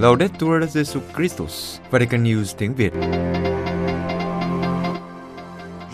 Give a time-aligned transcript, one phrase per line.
[0.00, 2.92] Laudetur Jesu Christus, Vatican News tiếng Việt.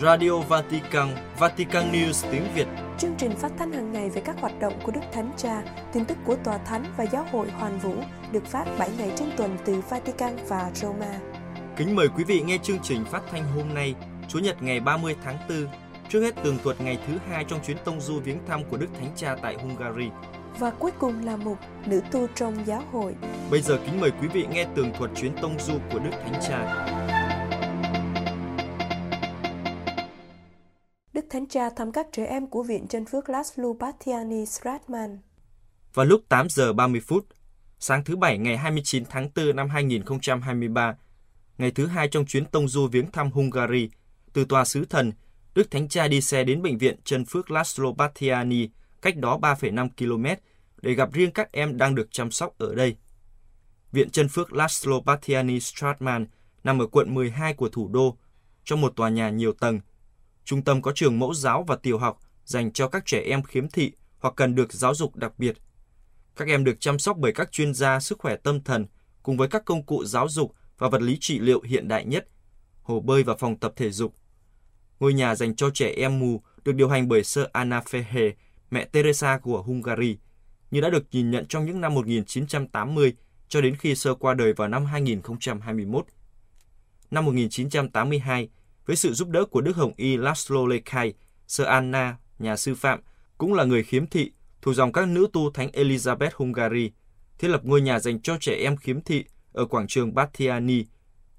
[0.01, 1.07] Radio Vatican,
[1.39, 2.67] Vatican News tiếng Việt.
[2.97, 5.63] Chương trình phát thanh hàng ngày về các hoạt động của Đức Thánh Cha,
[5.93, 7.95] tin tức của Tòa Thánh và Giáo hội Hoàn Vũ
[8.31, 11.19] được phát 7 ngày trên tuần từ Vatican và Roma.
[11.77, 13.95] Kính mời quý vị nghe chương trình phát thanh hôm nay,
[14.27, 15.67] Chủ nhật ngày 30 tháng 4,
[16.09, 18.89] trước hết tường thuật ngày thứ hai trong chuyến tông du viếng thăm của Đức
[18.99, 20.09] Thánh Cha tại Hungary.
[20.59, 23.15] Và cuối cùng là mục Nữ tu trong giáo hội.
[23.51, 26.41] Bây giờ kính mời quý vị nghe tường thuật chuyến tông du của Đức Thánh
[26.41, 26.85] Cha.
[31.13, 35.19] Đức Thánh Cha thăm các trẻ em của Viện Chân Phước Laszlo Bastiani Stratman.
[35.93, 37.25] Vào lúc 8 giờ 30 phút,
[37.79, 40.95] sáng thứ Bảy ngày 29 tháng 4 năm 2023,
[41.57, 43.89] ngày thứ hai trong chuyến tông du viếng thăm Hungary,
[44.33, 45.11] từ tòa sứ thần,
[45.55, 48.69] Đức Thánh Cha đi xe đến bệnh viện Chân Phước Laszlo Bastiani,
[49.01, 50.41] cách đó 3,5 km,
[50.81, 52.95] để gặp riêng các em đang được chăm sóc ở đây.
[53.91, 56.25] Viện Chân Phước Laszlo Bastiani Stratman
[56.63, 58.17] nằm ở quận 12 của thủ đô,
[58.63, 59.79] trong một tòa nhà nhiều tầng.
[60.45, 63.69] Trung tâm có trường mẫu giáo và tiểu học dành cho các trẻ em khiếm
[63.69, 65.57] thị hoặc cần được giáo dục đặc biệt.
[66.35, 68.85] Các em được chăm sóc bởi các chuyên gia sức khỏe tâm thần
[69.23, 72.27] cùng với các công cụ giáo dục và vật lý trị liệu hiện đại nhất,
[72.81, 74.15] hồ bơi và phòng tập thể dục.
[74.99, 78.31] Ngôi nhà dành cho trẻ em mù được điều hành bởi Sơ Anna Fehe,
[78.71, 80.17] mẹ Teresa của Hungary,
[80.71, 83.13] như đã được nhìn nhận trong những năm 1980
[83.47, 86.05] cho đến khi Sơ qua đời vào năm 2021.
[87.11, 88.49] Năm 1982,
[88.85, 91.13] với sự giúp đỡ của Đức Hồng Y Laszlo Lekai,
[91.47, 92.99] Sơ Anna, nhà sư phạm,
[93.37, 96.91] cũng là người khiếm thị, thuộc dòng các nữ tu Thánh Elizabeth Hungary,
[97.39, 100.85] thiết lập ngôi nhà dành cho trẻ em khiếm thị ở quảng trường Bastiani,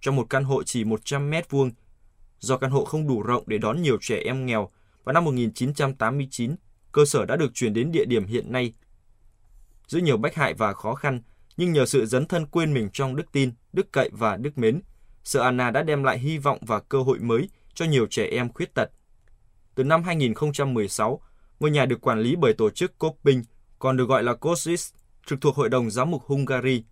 [0.01, 1.71] trong một căn hộ chỉ 100 mét vuông.
[2.39, 4.71] Do căn hộ không đủ rộng để đón nhiều trẻ em nghèo,
[5.05, 6.57] vào năm 1989,
[6.97, 8.73] cơ sở đã được chuyển đến địa điểm hiện nay.
[9.87, 11.23] Giữa nhiều bách hại và khó khăn,
[11.57, 14.81] nhưng nhờ sự dấn thân quên mình trong đức tin, đức cậy và đức mến,
[15.25, 18.53] Sơ Anna đã đem lại hy vọng và cơ hội mới cho nhiều trẻ em
[18.53, 18.91] khuyết tật.
[19.75, 21.21] Từ năm 2016,
[21.61, 23.43] ngôi nhà được quản lý bởi tổ chức Coping,
[23.79, 24.93] còn được gọi là COSIS,
[25.27, 26.85] trực thuộc Hội đồng Giám mục Hungary.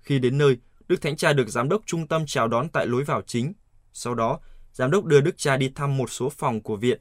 [0.00, 0.56] Khi đến nơi,
[0.88, 3.52] Đức Thánh Cha được giám đốc trung tâm chào đón tại lối vào chính.
[3.92, 4.40] Sau đó,
[4.72, 7.00] giám đốc đưa Đức Cha đi thăm một số phòng của viện.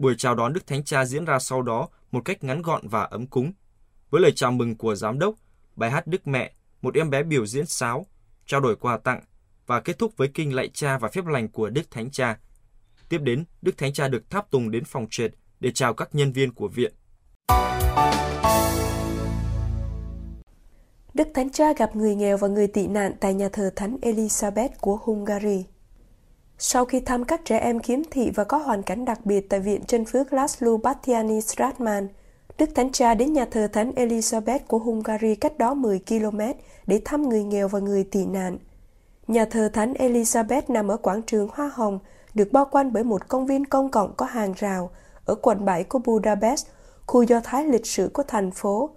[0.00, 3.02] Buổi chào đón Đức Thánh Cha diễn ra sau đó một cách ngắn gọn và
[3.02, 3.52] ấm cúng.
[4.10, 5.34] Với lời chào mừng của giám đốc,
[5.76, 6.52] bài hát Đức Mẹ,
[6.82, 8.06] một em bé biểu diễn sáo,
[8.46, 9.20] trao đổi quà tặng
[9.66, 12.38] và kết thúc với kinh lạy cha và phép lành của Đức Thánh Cha.
[13.08, 15.30] Tiếp đến, Đức Thánh Cha được tháp tùng đến phòng trệt
[15.60, 16.92] để chào các nhân viên của viện.
[21.14, 24.68] Đức Thánh Cha gặp người nghèo và người tị nạn tại nhà thờ Thánh Elizabeth
[24.80, 25.64] của Hungary.
[26.62, 29.60] Sau khi thăm các trẻ em khiếm thị và có hoàn cảnh đặc biệt tại
[29.60, 32.08] Viện trên Phước Laszlo Bastiani Stratman,
[32.58, 36.40] Đức Thánh Cha đến nhà thờ Thánh Elizabeth của Hungary cách đó 10 km
[36.86, 38.58] để thăm người nghèo và người tị nạn.
[39.26, 41.98] Nhà thờ Thánh Elizabeth nằm ở quảng trường Hoa Hồng,
[42.34, 44.90] được bao quanh bởi một công viên công cộng có hàng rào
[45.24, 46.66] ở quận 7 của Budapest,
[47.06, 48.90] khu do thái lịch sử của thành phố.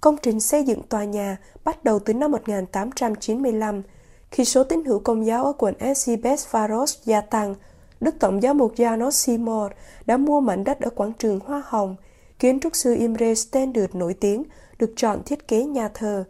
[0.00, 3.82] Công trình xây dựng tòa nhà bắt đầu từ năm 1895,
[4.30, 7.54] khi số tín hữu công giáo ở quận Esibes-Faros gia tăng,
[8.00, 9.72] Đức Tổng giáo mục Janos Seymour
[10.06, 11.96] đã mua mảnh đất ở quảng trường Hoa Hồng.
[12.38, 14.42] Kiến trúc sư Imre Stendert nổi tiếng
[14.78, 16.24] được chọn thiết kế nhà thờ.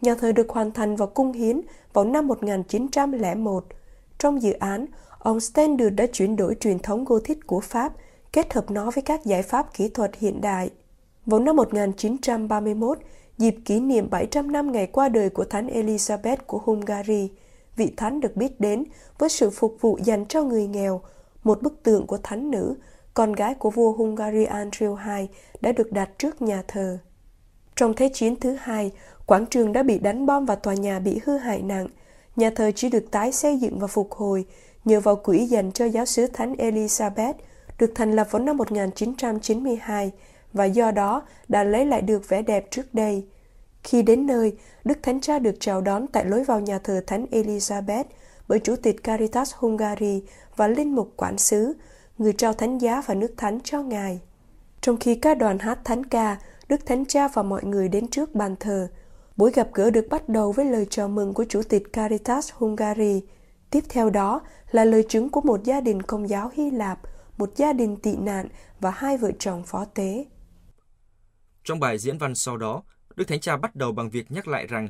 [0.00, 1.60] Nhà thờ được hoàn thành và cung hiến
[1.92, 3.64] vào năm 1901.
[4.18, 4.86] Trong dự án,
[5.18, 7.92] ông Stendert đã chuyển đổi truyền thống Gothic của Pháp,
[8.32, 10.70] kết hợp nó với các giải pháp kỹ thuật hiện đại.
[11.26, 12.98] Vào năm 1931,
[13.38, 17.30] dịp kỷ niệm 700 năm ngày qua đời của Thánh Elizabeth của Hungary,
[17.76, 18.84] vị thánh được biết đến
[19.18, 21.00] với sự phục vụ dành cho người nghèo.
[21.44, 22.76] Một bức tượng của thánh nữ,
[23.14, 25.28] con gái của vua Hungary Andrew II
[25.60, 26.98] đã được đặt trước nhà thờ.
[27.76, 28.92] Trong Thế chiến thứ hai,
[29.26, 31.88] quảng trường đã bị đánh bom và tòa nhà bị hư hại nặng.
[32.36, 34.44] Nhà thờ chỉ được tái xây dựng và phục hồi
[34.84, 37.34] nhờ vào quỹ dành cho giáo sứ Thánh Elizabeth,
[37.78, 40.12] được thành lập vào năm 1992
[40.52, 43.26] và do đó đã lấy lại được vẻ đẹp trước đây.
[43.86, 47.26] Khi đến nơi, Đức Thánh Cha được chào đón tại lối vào nhà thờ Thánh
[47.30, 48.04] Elizabeth
[48.48, 50.22] bởi Chủ tịch Caritas Hungary
[50.56, 51.72] và Linh mục quản sứ,
[52.18, 54.20] người trao thánh giá và nước thánh cho Ngài.
[54.80, 56.36] Trong khi các đoàn hát thánh ca,
[56.68, 58.88] Đức Thánh Cha và mọi người đến trước bàn thờ.
[59.36, 63.22] Buổi gặp gỡ được bắt đầu với lời chào mừng của Chủ tịch Caritas Hungary.
[63.70, 64.40] Tiếp theo đó
[64.70, 66.98] là lời chứng của một gia đình công giáo Hy Lạp,
[67.38, 68.48] một gia đình tị nạn
[68.80, 70.24] và hai vợ chồng phó tế.
[71.64, 72.82] Trong bài diễn văn sau đó,
[73.16, 74.88] Đức Thánh Cha bắt đầu bằng việc nhắc lại rằng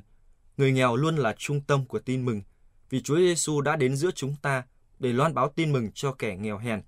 [0.56, 2.42] người nghèo luôn là trung tâm của tin mừng,
[2.90, 4.64] vì Chúa Giêsu đã đến giữa chúng ta
[4.98, 6.82] để loan báo tin mừng cho kẻ nghèo hèn.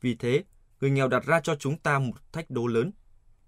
[0.00, 0.44] Vì thế,
[0.80, 2.92] người nghèo đặt ra cho chúng ta một thách đố lớn.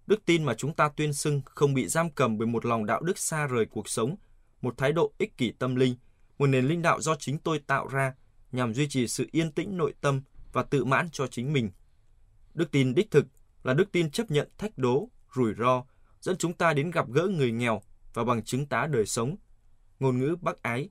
[0.06, 3.00] Đức tin mà chúng ta tuyên xưng không bị giam cầm bởi một lòng đạo
[3.00, 4.16] đức xa rời cuộc sống,
[4.60, 5.94] một thái độ ích kỷ tâm linh,
[6.38, 8.14] một nền linh đạo do chính tôi tạo ra
[8.52, 11.70] nhằm duy trì sự yên tĩnh nội tâm và tự mãn cho chính mình.
[12.54, 13.26] Đức tin đích thực
[13.62, 15.84] là đức tin chấp nhận thách đố, rủi ro,
[16.20, 17.82] dẫn chúng ta đến gặp gỡ người nghèo
[18.14, 19.36] và bằng chứng tá đời sống.
[20.00, 20.88] Ngôn ngữ bác ái.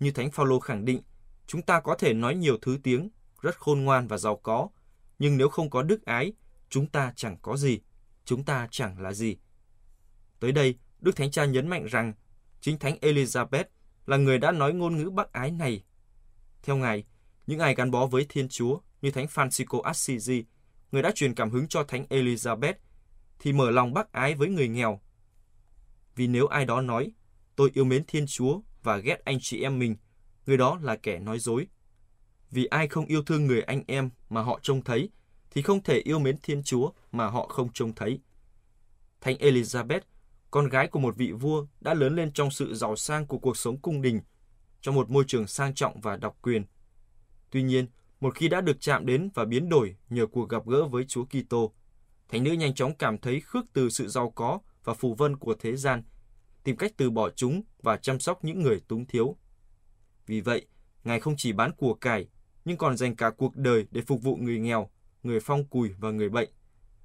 [0.00, 1.02] Như Thánh Phaolô khẳng định,
[1.46, 3.08] chúng ta có thể nói nhiều thứ tiếng,
[3.42, 4.68] rất khôn ngoan và giàu có,
[5.18, 6.32] nhưng nếu không có đức ái,
[6.68, 7.80] chúng ta chẳng có gì,
[8.24, 9.36] chúng ta chẳng là gì.
[10.40, 12.12] Tới đây, Đức Thánh Cha nhấn mạnh rằng
[12.60, 13.64] chính Thánh Elizabeth
[14.06, 15.84] là người đã nói ngôn ngữ bác ái này.
[16.62, 17.04] Theo Ngài,
[17.46, 20.44] những ai gắn bó với Thiên Chúa như Thánh Francisco Assisi,
[20.92, 22.74] người đã truyền cảm hứng cho Thánh Elizabeth,
[23.38, 25.00] thì mở lòng bác ái với người nghèo.
[26.16, 27.12] Vì nếu ai đó nói,
[27.56, 29.96] tôi yêu mến Thiên Chúa và ghét anh chị em mình,
[30.46, 31.66] người đó là kẻ nói dối.
[32.50, 35.10] Vì ai không yêu thương người anh em mà họ trông thấy,
[35.50, 38.20] thì không thể yêu mến Thiên Chúa mà họ không trông thấy.
[39.20, 40.00] Thánh Elizabeth,
[40.50, 43.56] con gái của một vị vua, đã lớn lên trong sự giàu sang của cuộc
[43.56, 44.20] sống cung đình,
[44.80, 46.64] trong một môi trường sang trọng và độc quyền.
[47.50, 47.86] Tuy nhiên,
[48.20, 51.24] một khi đã được chạm đến và biến đổi nhờ cuộc gặp gỡ với Chúa
[51.24, 51.72] Kitô,
[52.28, 55.54] thánh nữ nhanh chóng cảm thấy khước từ sự giàu có và phù vân của
[55.60, 56.02] thế gian,
[56.64, 59.36] tìm cách từ bỏ chúng và chăm sóc những người túng thiếu.
[60.26, 60.66] Vì vậy,
[61.04, 62.28] Ngài không chỉ bán của cải,
[62.64, 64.90] nhưng còn dành cả cuộc đời để phục vụ người nghèo,
[65.22, 66.50] người phong cùi và người bệnh,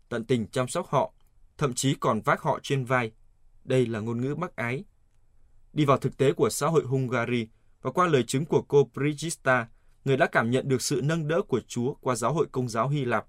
[0.09, 1.13] tận tình chăm sóc họ,
[1.57, 3.11] thậm chí còn vác họ trên vai.
[3.63, 4.83] Đây là ngôn ngữ bác ái.
[5.73, 7.47] Đi vào thực tế của xã hội Hungary
[7.81, 9.67] và qua lời chứng của cô Brigitta,
[10.05, 12.89] người đã cảm nhận được sự nâng đỡ của Chúa qua giáo hội công giáo
[12.89, 13.25] Hy Lạp.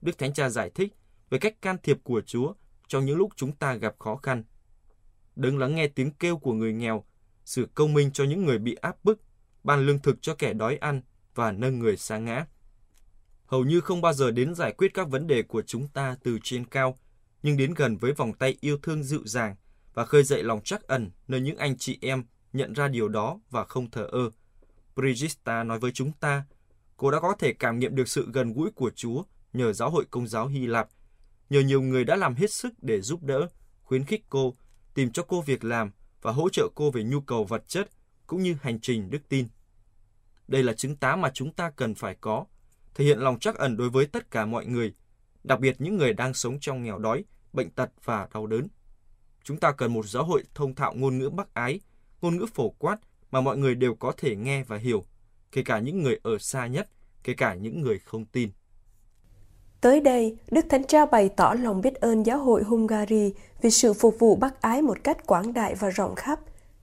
[0.00, 0.92] Đức Thánh Cha giải thích
[1.30, 2.52] về cách can thiệp của Chúa
[2.88, 4.44] trong những lúc chúng ta gặp khó khăn.
[5.36, 7.04] Đừng lắng nghe tiếng kêu của người nghèo,
[7.44, 9.20] sự công minh cho những người bị áp bức,
[9.64, 11.02] ban lương thực cho kẻ đói ăn
[11.34, 12.46] và nâng người xa ngã.
[13.46, 16.38] Hầu như không bao giờ đến giải quyết các vấn đề của chúng ta từ
[16.42, 16.98] trên cao,
[17.42, 19.56] nhưng đến gần với vòng tay yêu thương dịu dàng
[19.94, 23.40] và khơi dậy lòng trắc ẩn nơi những anh chị em nhận ra điều đó
[23.50, 24.30] và không thờ ơ.
[24.94, 26.44] Brigitta nói với chúng ta,
[26.96, 29.22] cô đã có thể cảm nghiệm được sự gần gũi của Chúa
[29.52, 30.88] nhờ giáo hội công giáo Hy Lạp,
[31.50, 33.48] nhờ nhiều người đã làm hết sức để giúp đỡ,
[33.82, 34.54] khuyến khích cô,
[34.94, 35.90] tìm cho cô việc làm
[36.22, 37.88] và hỗ trợ cô về nhu cầu vật chất
[38.26, 39.48] cũng như hành trình đức tin.
[40.48, 42.44] Đây là chứng tá mà chúng ta cần phải có,
[42.94, 44.94] thể hiện lòng trắc ẩn đối với tất cả mọi người,
[45.44, 48.68] đặc biệt những người đang sống trong nghèo đói, bệnh tật và đau đớn.
[49.44, 51.80] Chúng ta cần một giáo hội thông thạo ngôn ngữ bác ái,
[52.20, 52.96] ngôn ngữ phổ quát
[53.30, 55.04] mà mọi người đều có thể nghe và hiểu,
[55.52, 56.88] kể cả những người ở xa nhất,
[57.22, 58.50] kể cả những người không tin.
[59.80, 63.32] Tới đây, Đức Thánh Cha bày tỏ lòng biết ơn giáo hội Hungary
[63.62, 66.40] vì sự phục vụ bác ái một cách quảng đại và rộng khắp.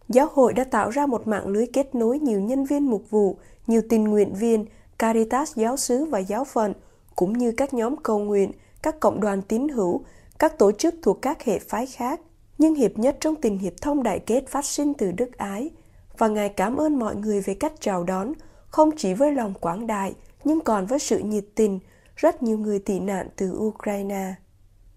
[0.09, 3.37] Giáo hội đã tạo ra một mạng lưới kết nối nhiều nhân viên mục vụ,
[3.67, 4.65] nhiều tình nguyện viên,
[4.99, 6.73] Caritas giáo sứ và giáo phận,
[7.15, 8.51] cũng như các nhóm cầu nguyện,
[8.81, 10.01] các cộng đoàn tín hữu,
[10.39, 12.21] các tổ chức thuộc các hệ phái khác.
[12.57, 15.69] Nhưng hiệp nhất trong tình hiệp thông đại kết phát sinh từ đức ái.
[16.17, 18.33] Và Ngài cảm ơn mọi người về cách chào đón,
[18.67, 20.13] không chỉ với lòng quảng đại,
[20.43, 21.79] nhưng còn với sự nhiệt tình,
[22.15, 24.33] rất nhiều người tị nạn từ Ukraine.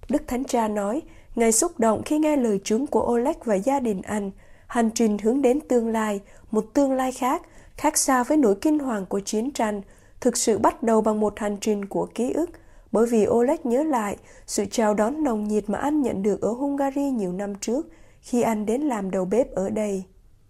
[0.09, 1.03] Đức Thánh Cha nói,
[1.38, 4.31] Ngài xúc động khi nghe lời chứng của Oleg và gia đình anh,
[4.67, 6.20] hành trình hướng đến tương lai,
[6.50, 7.43] một tương lai khác,
[7.76, 9.82] khác xa với nỗi kinh hoàng của chiến tranh,
[10.20, 12.50] thực sự bắt đầu bằng một hành trình của ký ức,
[12.93, 14.17] bởi vì Oleg nhớ lại
[14.47, 17.87] sự chào đón nồng nhiệt mà anh nhận được ở Hungary nhiều năm trước
[18.20, 20.05] khi anh đến làm đầu bếp ở đây.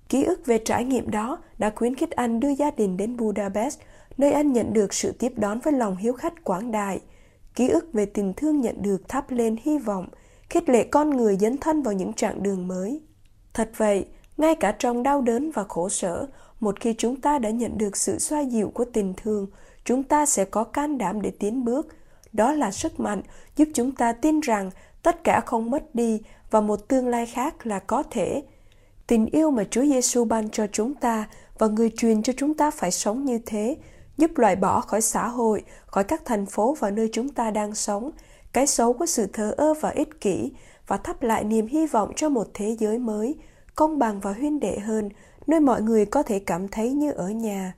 [0.09, 3.81] Ký ức về trải nghiệm đó đã khuyến khích anh đưa gia đình đến Budapest,
[4.19, 7.01] nơi anh nhận được sự tiếp đón với lòng hiếu khách quảng đại.
[7.55, 10.09] Ký ức về tình thương nhận được thắp lên hy vọng,
[10.51, 13.01] khích lệ con người dấn thân vào những chặng đường mới.
[13.55, 14.07] Thật vậy,
[14.37, 16.27] ngay cả trong đau đớn và khổ sở,
[16.61, 19.47] một khi chúng ta đã nhận được sự xoa dịu của tình thương,
[19.85, 21.87] chúng ta sẽ có can đảm để tiến bước.
[22.33, 23.23] Đó là sức mạnh
[23.57, 24.71] giúp chúng ta tin rằng
[25.03, 28.43] tất cả không mất đi và một tương lai khác là có thể.
[29.07, 32.71] Tình yêu mà Chúa Giêsu ban cho chúng ta và người truyền cho chúng ta
[32.71, 33.77] phải sống như thế,
[34.19, 37.75] giúp loại bỏ khỏi xã hội, khỏi các thành phố và nơi chúng ta đang
[37.75, 38.11] sống,
[38.53, 40.53] cái xấu của sự thờ ơ và ích kỷ
[40.87, 43.35] và thắp lại niềm hy vọng cho một thế giới mới,
[43.75, 45.09] công bằng và huyên đệ hơn,
[45.47, 47.75] nơi mọi người có thể cảm thấy như ở nhà.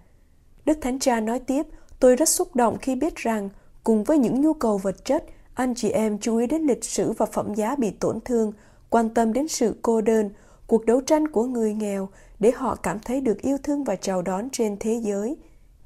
[0.65, 1.67] Đức Thánh Cha nói tiếp,
[2.01, 3.49] tôi rất xúc động khi biết rằng,
[3.85, 7.13] cùng với những nhu cầu vật chất, anh chị em chú ý đến lịch sử
[7.13, 8.53] và phẩm giá bị tổn thương,
[8.91, 10.31] quan tâm đến sự cô đơn,
[10.67, 14.23] cuộc đấu tranh của người nghèo để họ cảm thấy được yêu thương và chào
[14.23, 15.37] đón trên thế giới.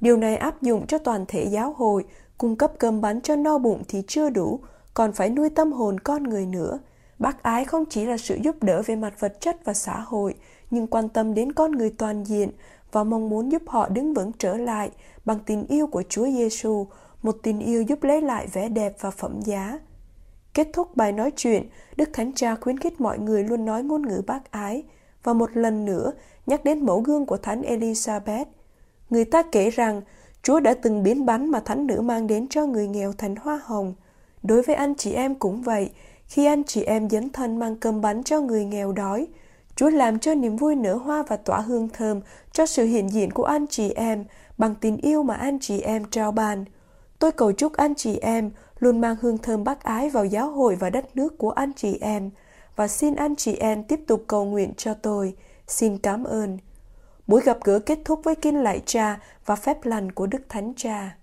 [0.05, 2.05] Điều này áp dụng cho toàn thể giáo hội,
[2.37, 4.59] cung cấp cơm bánh cho no bụng thì chưa đủ,
[4.93, 6.79] còn phải nuôi tâm hồn con người nữa.
[7.19, 10.35] Bác ái không chỉ là sự giúp đỡ về mặt vật chất và xã hội,
[10.71, 12.49] nhưng quan tâm đến con người toàn diện
[12.91, 14.89] và mong muốn giúp họ đứng vững trở lại
[15.25, 16.87] bằng tình yêu của Chúa Giêsu,
[17.23, 19.79] một tình yêu giúp lấy lại vẻ đẹp và phẩm giá.
[20.53, 24.07] Kết thúc bài nói chuyện, Đức Thánh Cha khuyến khích mọi người luôn nói ngôn
[24.07, 24.83] ngữ bác ái
[25.23, 26.11] và một lần nữa
[26.45, 28.45] nhắc đến mẫu gương của Thánh Elizabeth.
[29.15, 30.01] Người ta kể rằng
[30.43, 33.61] Chúa đã từng biến bánh mà thánh nữ mang đến cho người nghèo thành hoa
[33.63, 33.93] hồng.
[34.43, 35.89] Đối với anh chị em cũng vậy,
[36.27, 39.27] khi anh chị em dấn thân mang cơm bánh cho người nghèo đói,
[39.75, 43.31] Chúa làm cho niềm vui nở hoa và tỏa hương thơm cho sự hiện diện
[43.31, 44.25] của anh chị em
[44.57, 46.65] bằng tình yêu mà anh chị em trao ban.
[47.19, 50.75] Tôi cầu chúc anh chị em luôn mang hương thơm bác ái vào giáo hội
[50.75, 52.29] và đất nước của anh chị em
[52.75, 55.33] và xin anh chị em tiếp tục cầu nguyện cho tôi.
[55.67, 56.57] Xin cảm ơn.
[57.27, 60.73] Buổi gặp gỡ kết thúc với kinh lạy cha và phép lành của Đức Thánh
[60.77, 61.17] Cha.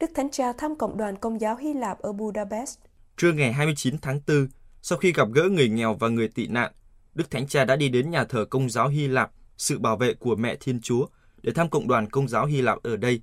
[0.00, 2.78] Đức Thánh Cha thăm cộng đoàn công giáo Hy Lạp ở Budapest.
[3.16, 4.48] Trưa ngày 29 tháng 4,
[4.82, 6.72] sau khi gặp gỡ người nghèo và người tị nạn,
[7.14, 10.14] Đức Thánh Cha đã đi đến nhà thờ công giáo Hy Lạp, sự bảo vệ
[10.14, 11.06] của mẹ Thiên Chúa,
[11.42, 13.20] để thăm cộng đoàn công giáo Hy Lạp ở đây.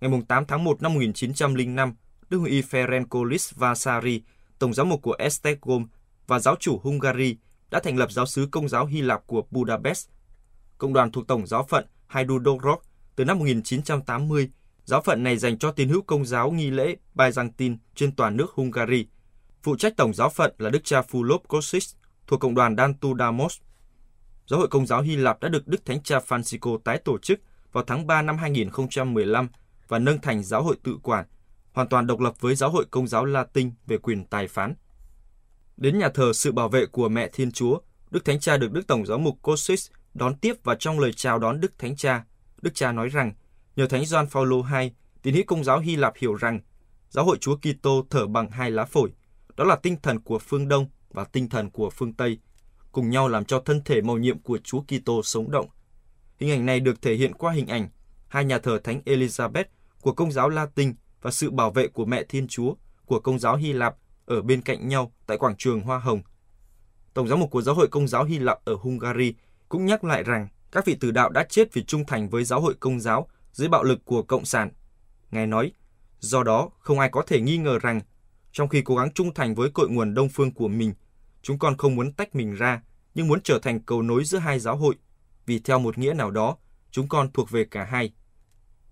[0.00, 1.94] Ngày 8 tháng 1 năm 1905,
[2.28, 2.62] Đức Huy Y
[3.56, 4.22] Vasari,
[4.58, 5.86] Tổng giám mục của Esztergom
[6.26, 7.36] và giáo chủ Hungary
[7.70, 10.08] đã thành lập giáo sứ công giáo Hy Lạp của Budapest.
[10.78, 12.76] Cộng đoàn thuộc Tổng giáo phận Hajdúdorok
[13.16, 14.50] từ năm 1980,
[14.84, 18.50] giáo phận này dành cho tín hữu công giáo nghi lễ Byzantine trên toàn nước
[18.54, 19.06] Hungary.
[19.62, 21.94] Phụ trách tổng giáo phận là Đức cha Fulop Kossis
[22.26, 23.58] thuộc Cộng đoàn Dantu Damos.
[24.46, 27.40] Giáo hội Công giáo Hy Lạp đã được Đức Thánh cha Francisco tái tổ chức
[27.72, 29.48] vào tháng 3 năm 2015
[29.88, 31.26] và nâng thành giáo hội tự quản,
[31.72, 34.74] hoàn toàn độc lập với giáo hội Công giáo Latin về quyền tài phán.
[35.80, 37.78] Đến nhà thờ sự bảo vệ của mẹ Thiên Chúa,
[38.10, 41.38] Đức Thánh Cha được Đức Tổng giáo mục Kossis đón tiếp và trong lời chào
[41.38, 42.24] đón Đức Thánh Cha,
[42.62, 43.32] Đức Cha nói rằng,
[43.76, 44.90] nhờ Thánh Gioan Phaolô II,
[45.22, 46.60] tín hữu công giáo Hy Lạp hiểu rằng
[47.10, 49.10] giáo hội Chúa Kitô thở bằng hai lá phổi,
[49.56, 52.38] đó là tinh thần của phương Đông và tinh thần của phương Tây,
[52.92, 55.66] cùng nhau làm cho thân thể màu nhiệm của Chúa Kitô sống động.
[56.38, 57.88] Hình ảnh này được thể hiện qua hình ảnh
[58.28, 59.64] hai nhà thờ Thánh Elizabeth
[60.00, 62.74] của công giáo Latin và sự bảo vệ của Mẹ Thiên Chúa
[63.06, 63.96] của công giáo Hy Lạp
[64.26, 66.22] ở bên cạnh nhau tại quảng trường Hoa Hồng.
[67.14, 69.34] Tổng giám mục của Giáo hội Công giáo Hy Lạp ở Hungary
[69.68, 72.60] cũng nhắc lại rằng các vị tử đạo đã chết vì trung thành với giáo
[72.60, 74.70] hội công giáo dưới bạo lực của Cộng sản.
[75.30, 75.72] Ngài nói,
[76.20, 78.00] do đó không ai có thể nghi ngờ rằng
[78.52, 80.94] trong khi cố gắng trung thành với cội nguồn đông phương của mình,
[81.42, 82.82] chúng con không muốn tách mình ra,
[83.14, 84.94] nhưng muốn trở thành cầu nối giữa hai giáo hội,
[85.46, 86.56] vì theo một nghĩa nào đó,
[86.90, 88.12] chúng con thuộc về cả hai.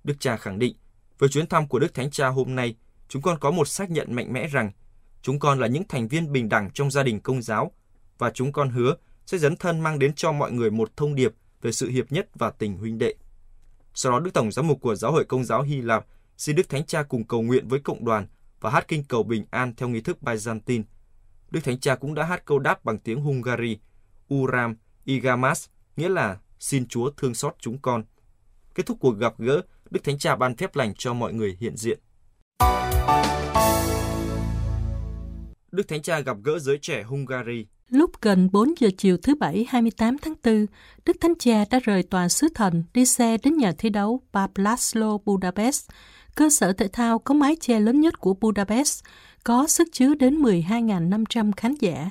[0.04, 0.76] Đức cha khẳng định,
[1.18, 2.76] với chuyến thăm của Đức Thánh Cha hôm nay,
[3.08, 4.72] chúng con có một xác nhận mạnh mẽ rằng
[5.22, 7.72] chúng con là những thành viên bình đẳng trong gia đình công giáo
[8.18, 8.96] và chúng con hứa
[9.26, 12.28] sẽ dấn thân mang đến cho mọi người một thông điệp về sự hiệp nhất
[12.34, 13.14] và tình huynh đệ.
[13.94, 16.06] Sau đó Đức Tổng giám mục của Giáo hội Công giáo Hy Lạp
[16.36, 18.26] xin Đức Thánh Cha cùng cầu nguyện với cộng đoàn
[18.60, 20.82] và hát kinh cầu bình an theo nghi thức Byzantine.
[21.50, 23.78] Đức Thánh Cha cũng đã hát câu đáp bằng tiếng Hungary,
[24.34, 28.04] Uram Igamas, nghĩa là xin Chúa thương xót chúng con.
[28.74, 31.76] Kết thúc cuộc gặp gỡ, Đức Thánh Cha ban phép lành cho mọi người hiện
[31.76, 31.98] diện.
[35.72, 37.66] Đức Thánh Cha gặp gỡ giới trẻ Hungary.
[37.88, 40.66] Lúc gần 4 giờ chiều thứ Bảy 28 tháng 4,
[41.04, 45.18] Đức Thánh Cha đã rời tòa sứ thần đi xe đến nhà thi đấu Bablaslo
[45.24, 45.88] Budapest,
[46.34, 49.04] cơ sở thể thao có mái che lớn nhất của Budapest,
[49.44, 52.10] có sức chứa đến 12.500 khán giả.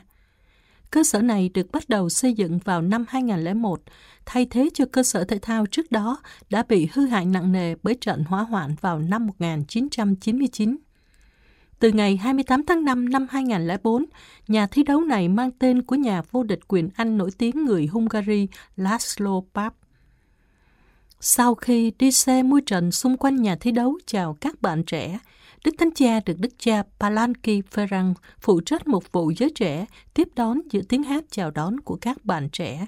[0.91, 3.81] Cơ sở này được bắt đầu xây dựng vào năm 2001,
[4.25, 7.75] thay thế cho cơ sở thể thao trước đó đã bị hư hại nặng nề
[7.83, 10.77] bởi trận hỏa hoạn vào năm 1999.
[11.79, 14.05] Từ ngày 28 tháng 5 năm 2004,
[14.47, 17.87] nhà thi đấu này mang tên của nhà vô địch quyền Anh nổi tiếng người
[17.87, 19.75] Hungary Laszlo Papp.
[21.19, 25.19] Sau khi đi xe mui trần xung quanh nhà thi đấu chào các bạn trẻ,
[25.65, 30.27] Đức Thánh Cha được Đức Cha Palanki Ferran phụ trách một vụ giới trẻ tiếp
[30.35, 32.87] đón giữa tiếng hát chào đón của các bạn trẻ.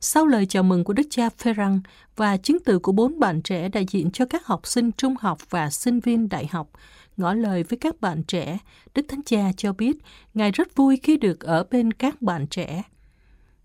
[0.00, 1.80] Sau lời chào mừng của Đức cha Ferran
[2.16, 5.38] và chứng từ của bốn bạn trẻ đại diện cho các học sinh trung học
[5.50, 6.70] và sinh viên đại học,
[7.16, 8.58] ngỏ lời với các bạn trẻ,
[8.94, 9.96] Đức Thánh Cha cho biết
[10.34, 12.82] Ngài rất vui khi được ở bên các bạn trẻ.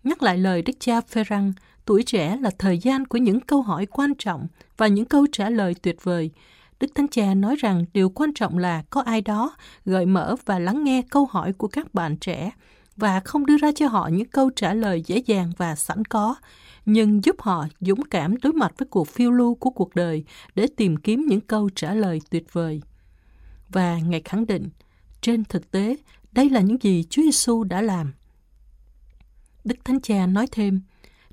[0.04, 1.54] Nhắc lại lời Đức cha phê rằng
[1.86, 5.50] tuổi trẻ là thời gian của những câu hỏi quan trọng và những câu trả
[5.50, 6.32] lời tuyệt vời.
[6.80, 9.56] Đức Thánh Cha nói rằng điều quan trọng là có ai đó
[9.86, 12.52] gợi mở và lắng nghe câu hỏi của các bạn trẻ
[12.96, 16.36] và không đưa ra cho họ những câu trả lời dễ dàng và sẵn có,
[16.86, 20.24] nhưng giúp họ dũng cảm đối mặt với cuộc phiêu lưu của cuộc đời
[20.56, 22.82] để tìm kiếm những câu trả lời tuyệt vời.
[23.72, 24.70] Và Ngài khẳng định,
[25.22, 25.98] trên thực tế,
[26.32, 28.14] đây là những gì Chúa Giêsu đã làm.
[29.64, 30.82] Đức Thánh Cha nói thêm,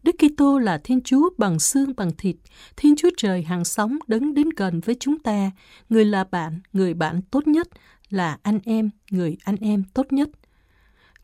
[0.03, 2.37] Đức Kitô là Thiên Chúa bằng xương bằng thịt,
[2.77, 5.51] Thiên Chúa Trời hàng sống đứng đến gần với chúng ta,
[5.89, 7.69] người là bạn, người bạn tốt nhất,
[8.11, 10.29] là anh em, người anh em tốt nhất.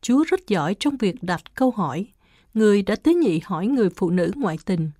[0.01, 2.07] Chúa rất giỏi trong việc đặt câu hỏi.
[2.53, 4.91] Người đã tế nhị hỏi người phụ nữ ngoại tình.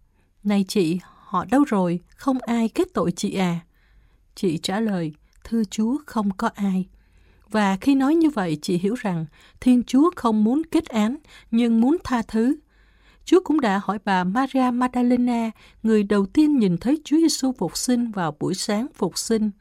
[0.44, 2.00] Này chị, họ đâu rồi?
[2.16, 3.60] Không ai kết tội chị à?
[4.36, 5.14] Chị trả lời,
[5.46, 6.88] thưa Chúa không có ai.
[7.50, 9.26] Và khi nói như vậy, chị hiểu rằng
[9.60, 11.18] Thiên Chúa không muốn kết án,
[11.52, 12.56] nhưng muốn tha thứ.
[13.26, 15.52] Chúa cũng đã hỏi bà Maria Magdalena,
[15.84, 19.52] người đầu tiên nhìn thấy Chúa Giêsu phục sinh vào buổi sáng phục sinh.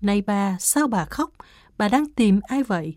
[0.00, 1.30] Này bà, sao bà khóc?
[1.78, 2.96] Bà đang tìm ai vậy?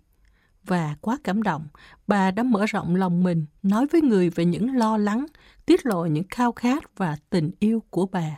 [0.64, 1.68] Và quá cảm động,
[2.08, 5.26] bà đã mở rộng lòng mình, nói với người về những lo lắng,
[5.66, 8.38] tiết lộ những khao khát và tình yêu của bà.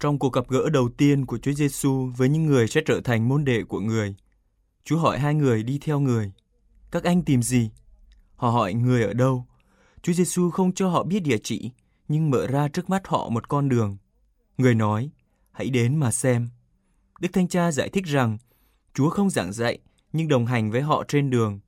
[0.00, 3.28] Trong cuộc gặp gỡ đầu tiên của Chúa Giêsu với những người sẽ trở thành
[3.28, 4.14] môn đệ của người,
[4.84, 6.32] Chúa hỏi hai người đi theo người,
[6.90, 7.70] các anh tìm gì?
[8.36, 9.46] Họ hỏi người ở đâu?
[10.02, 11.70] Chúa Giêsu không cho họ biết địa chỉ,
[12.08, 13.96] nhưng mở ra trước mắt họ một con đường.
[14.58, 15.10] Người nói,
[15.52, 16.48] hãy đến mà xem.
[17.20, 18.38] Đức Thanh Cha giải thích rằng,
[18.94, 19.78] Chúa không giảng dạy,
[20.12, 21.60] nhưng đồng hành với họ trên đường.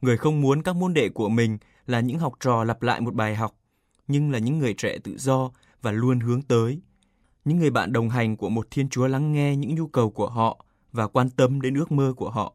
[0.00, 3.14] Người không muốn các môn đệ của mình là những học trò lặp lại một
[3.14, 3.56] bài học,
[4.08, 5.50] nhưng là những người trẻ tự do
[5.82, 6.80] và luôn hướng tới.
[7.46, 10.28] Những người bạn đồng hành của một Thiên Chúa lắng nghe những nhu cầu của
[10.28, 12.54] họ và quan tâm đến ước mơ của họ.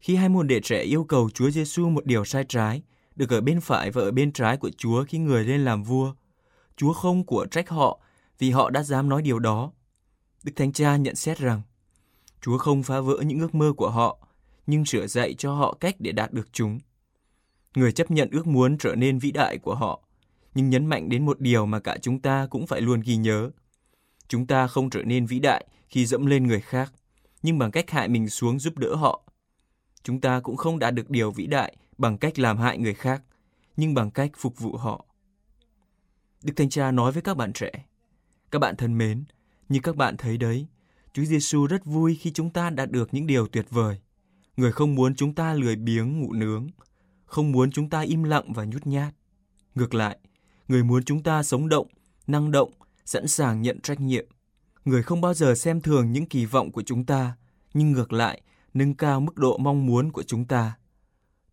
[0.00, 2.82] Khi hai môn đệ trẻ yêu cầu Chúa Giêsu một điều sai trái,
[3.16, 6.14] được ở bên phải và ở bên trái của Chúa khi người lên làm vua,
[6.76, 8.00] Chúa không của trách họ
[8.38, 9.72] vì họ đã dám nói điều đó.
[10.44, 11.62] Đức Thánh Cha nhận xét rằng,
[12.40, 14.28] Chúa không phá vỡ những ước mơ của họ,
[14.66, 16.80] nhưng sửa dạy cho họ cách để đạt được chúng.
[17.74, 20.00] Người chấp nhận ước muốn trở nên vĩ đại của họ,
[20.54, 23.50] nhưng nhấn mạnh đến một điều mà cả chúng ta cũng phải luôn ghi nhớ.
[24.32, 26.92] Chúng ta không trở nên vĩ đại khi dẫm lên người khác,
[27.42, 29.22] nhưng bằng cách hại mình xuống giúp đỡ họ.
[30.02, 33.22] Chúng ta cũng không đạt được điều vĩ đại bằng cách làm hại người khác,
[33.76, 35.04] nhưng bằng cách phục vụ họ.
[36.42, 37.70] Đức Thánh Cha nói với các bạn trẻ,
[38.50, 39.24] các bạn thân mến,
[39.68, 40.66] như các bạn thấy đấy,
[41.12, 43.98] Chúa Giêsu rất vui khi chúng ta đạt được những điều tuyệt vời.
[44.56, 46.66] Người không muốn chúng ta lười biếng ngủ nướng,
[47.24, 49.14] không muốn chúng ta im lặng và nhút nhát.
[49.74, 50.18] Ngược lại,
[50.68, 51.86] người muốn chúng ta sống động,
[52.26, 52.72] năng động,
[53.04, 54.26] sẵn sàng nhận trách nhiệm.
[54.84, 57.36] Người không bao giờ xem thường những kỳ vọng của chúng ta,
[57.74, 58.42] nhưng ngược lại,
[58.74, 60.76] nâng cao mức độ mong muốn của chúng ta.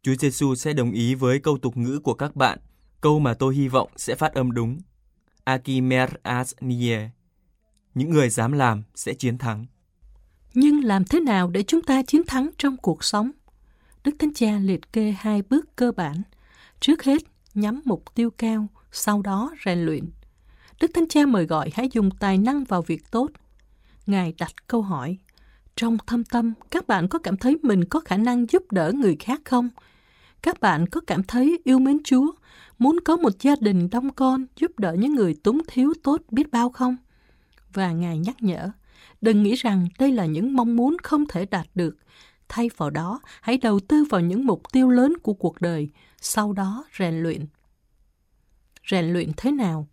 [0.02, 2.60] Chúa Giêsu sẽ đồng ý với câu tục ngữ của các bạn,
[3.02, 4.80] câu mà tôi hy vọng sẽ phát âm đúng.
[5.44, 7.00] Akimer as nie.
[7.96, 9.66] Những người dám làm sẽ chiến thắng.
[10.54, 13.32] Nhưng làm thế nào để chúng ta chiến thắng trong cuộc sống?
[14.04, 16.22] Đức Thánh Cha liệt kê hai bước cơ bản.
[16.80, 17.22] Trước hết,
[17.54, 20.10] nhắm mục tiêu cao, sau đó rèn luyện.
[20.80, 23.32] Đức Thánh Cha mời gọi hãy dùng tài năng vào việc tốt.
[24.06, 25.18] Ngài đặt câu hỏi,
[25.76, 29.16] trong thâm tâm, các bạn có cảm thấy mình có khả năng giúp đỡ người
[29.20, 29.70] khác không?
[30.42, 32.32] Các bạn có cảm thấy yêu mến Chúa,
[32.80, 36.52] muốn có một gia đình đông con giúp đỡ những người túng thiếu tốt biết
[36.52, 36.98] bao không?
[37.74, 38.72] Và Ngài nhắc nhở,
[39.22, 41.98] đừng nghĩ rằng đây là những mong muốn không thể đạt được.
[42.50, 45.90] Thay vào đó, hãy đầu tư vào những mục tiêu lớn của cuộc đời,
[46.22, 47.46] sau đó rèn luyện.
[48.92, 49.88] Rèn luyện thế nào?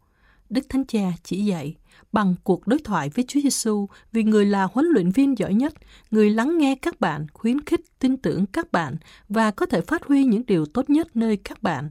[0.50, 1.74] Đức Thánh Cha chỉ dạy
[2.12, 5.74] bằng cuộc đối thoại với Chúa Giêsu vì người là huấn luyện viên giỏi nhất,
[6.11, 8.96] người lắng nghe các bạn, khuyến khích, tin tưởng các bạn
[9.28, 11.90] và có thể phát huy những điều tốt nhất nơi các bạn.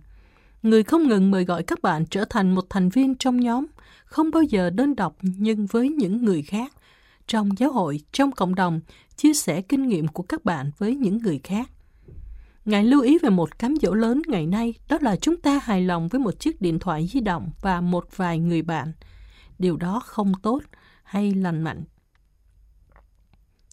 [0.63, 3.65] Người không ngừng mời gọi các bạn trở thành một thành viên trong nhóm,
[4.05, 6.73] không bao giờ đơn độc nhưng với những người khác.
[7.27, 8.79] Trong giáo hội, trong cộng đồng,
[9.15, 11.69] chia sẻ kinh nghiệm của các bạn với những người khác.
[12.65, 15.81] Ngài lưu ý về một cám dỗ lớn ngày nay, đó là chúng ta hài
[15.81, 18.91] lòng với một chiếc điện thoại di động và một vài người bạn.
[19.59, 20.61] Điều đó không tốt
[21.03, 21.83] hay lành mạnh.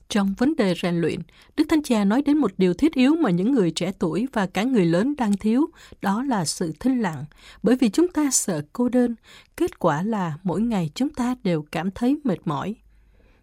[0.09, 1.21] Trong vấn đề rèn luyện,
[1.57, 4.47] Đức Thánh Cha nói đến một điều thiết yếu mà những người trẻ tuổi và
[4.47, 5.67] cả người lớn đang thiếu,
[6.03, 7.25] đó là sự thinh lặng.
[7.63, 9.15] Bởi vì chúng ta sợ cô đơn,
[9.57, 12.75] kết quả là mỗi ngày chúng ta đều cảm thấy mệt mỏi.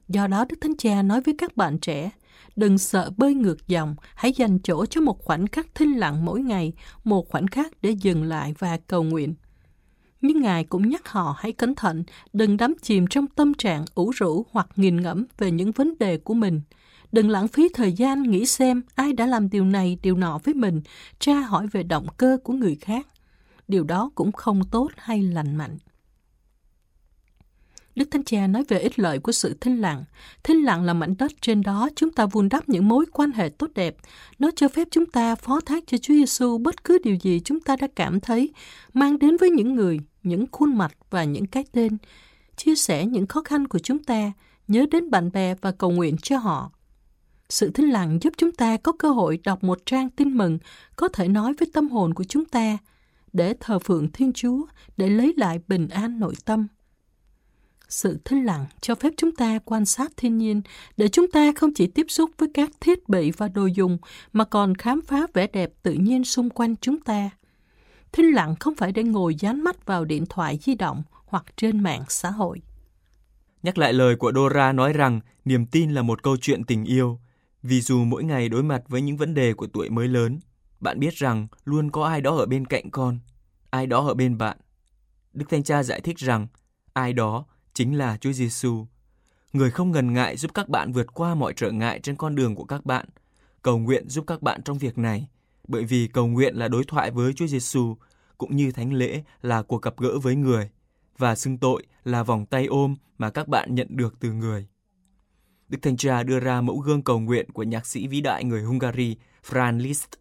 [0.08, 2.10] Do đó Đức Thánh Cha nói với các bạn trẻ,
[2.60, 6.42] đừng sợ bơi ngược dòng, hãy dành chỗ cho một khoảnh khắc thinh lặng mỗi
[6.42, 9.34] ngày, một khoảnh khắc để dừng lại và cầu nguyện.
[10.22, 14.12] Nhưng Ngài cũng nhắc họ hãy cẩn thận, đừng đắm chìm trong tâm trạng ủ
[14.16, 16.62] rũ hoặc nghiền ngẫm về những vấn đề của mình.
[17.12, 20.54] Đừng lãng phí thời gian nghĩ xem ai đã làm điều này, điều nọ với
[20.54, 20.82] mình,
[21.20, 23.08] tra hỏi về động cơ của người khác.
[23.68, 25.78] Điều đó cũng không tốt hay lành mạnh.
[28.00, 30.04] Đức Thánh Cha nói về ích lợi của sự thinh lặng.
[30.44, 33.50] Thinh lặng là mảnh đất trên đó chúng ta vun đắp những mối quan hệ
[33.50, 33.96] tốt đẹp.
[34.40, 37.60] Nó cho phép chúng ta phó thác cho Chúa Giêsu bất cứ điều gì chúng
[37.60, 38.54] ta đã cảm thấy
[38.94, 41.98] mang đến với những người, những khuôn mặt và những cái tên.
[42.56, 44.32] Chia sẻ những khó khăn của chúng ta,
[44.68, 46.72] nhớ đến bạn bè và cầu nguyện cho họ.
[47.50, 50.60] Sự thinh lặng giúp chúng ta có cơ hội đọc một trang tin mừng,
[50.96, 52.78] có thể nói với tâm hồn của chúng ta,
[53.34, 54.66] để thờ phượng Thiên Chúa,
[54.98, 56.68] để lấy lại bình an nội tâm
[57.90, 60.62] sự thinh lặng cho phép chúng ta quan sát thiên nhiên
[60.98, 63.98] để chúng ta không chỉ tiếp xúc với các thiết bị và đồ dùng
[64.34, 67.30] mà còn khám phá vẻ đẹp tự nhiên xung quanh chúng ta.
[68.12, 71.84] Thinh lặng không phải để ngồi dán mắt vào điện thoại di động hoặc trên
[71.84, 72.62] mạng xã hội.
[73.64, 77.20] Nhắc lại lời của Dora nói rằng niềm tin là một câu chuyện tình yêu.
[77.64, 80.40] Vì dù mỗi ngày đối mặt với những vấn đề của tuổi mới lớn,
[80.80, 83.20] bạn biết rằng luôn có ai đó ở bên cạnh con,
[83.70, 84.58] ai đó ở bên bạn.
[85.34, 86.48] Đức Thánh Cha giải thích rằng
[86.94, 87.46] ai đó
[87.80, 88.86] chính là Chúa Giêsu,
[89.54, 92.56] người không ngần ngại giúp các bạn vượt qua mọi trở ngại trên con đường
[92.56, 93.06] của các bạn,
[93.62, 95.28] cầu nguyện giúp các bạn trong việc này,
[95.68, 97.96] bởi vì cầu nguyện là đối thoại với Chúa Giêsu,
[98.38, 100.70] cũng như thánh lễ là cuộc gặp gỡ với người,
[101.18, 104.68] và xưng tội là vòng tay ôm mà các bạn nhận được từ người.
[105.70, 108.64] Đức Thánh Cha đưa ra mẫu gương cầu nguyện của nhạc sĩ vĩ đại người
[108.64, 109.18] Hungary
[109.50, 110.20] Franz Liszt.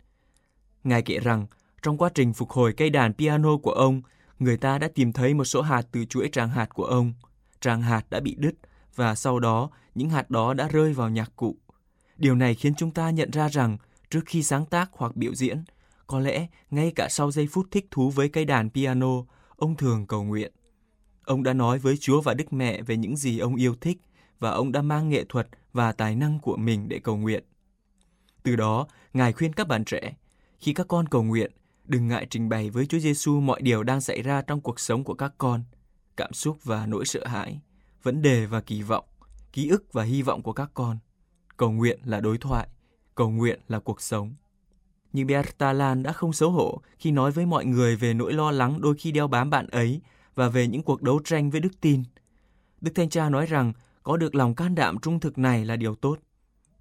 [0.84, 1.46] Ngài kể rằng,
[1.82, 4.02] trong quá trình phục hồi cây đàn piano của ông,
[4.38, 7.12] người ta đã tìm thấy một số hạt từ chuỗi tràng hạt của ông.
[7.60, 8.54] Tràng hạt đã bị đứt
[8.94, 11.56] và sau đó những hạt đó đã rơi vào nhạc cụ.
[12.16, 13.76] Điều này khiến chúng ta nhận ra rằng
[14.10, 15.64] trước khi sáng tác hoặc biểu diễn,
[16.06, 19.24] có lẽ ngay cả sau giây phút thích thú với cây đàn piano,
[19.56, 20.52] ông thường cầu nguyện.
[21.24, 23.98] Ông đã nói với Chúa và Đức Mẹ về những gì ông yêu thích
[24.38, 27.44] và ông đã mang nghệ thuật và tài năng của mình để cầu nguyện.
[28.42, 30.16] Từ đó, Ngài khuyên các bạn trẻ,
[30.60, 31.52] khi các con cầu nguyện,
[31.84, 35.04] đừng ngại trình bày với Chúa Giêsu mọi điều đang xảy ra trong cuộc sống
[35.04, 35.62] của các con,
[36.18, 37.60] cảm xúc và nỗi sợ hãi,
[38.02, 39.04] vấn đề và kỳ vọng,
[39.52, 40.98] ký ức và hy vọng của các con.
[41.56, 42.68] Cầu nguyện là đối thoại,
[43.14, 44.34] cầu nguyện là cuộc sống.
[45.12, 48.50] Nhưng Berta Lan đã không xấu hổ khi nói với mọi người về nỗi lo
[48.50, 50.00] lắng đôi khi đeo bám bạn ấy
[50.34, 52.02] và về những cuộc đấu tranh với đức tin.
[52.80, 55.94] Đức Thanh Cha nói rằng có được lòng can đảm trung thực này là điều
[55.94, 56.18] tốt.